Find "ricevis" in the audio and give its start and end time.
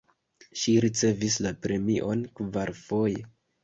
0.85-1.37